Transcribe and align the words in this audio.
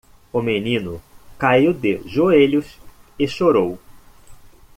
O 0.33 0.41
menino 0.41 0.99
caiu 1.37 1.71
de 1.75 2.01
joelhos 2.07 2.79
e 3.19 3.27
chorou. 3.27 3.77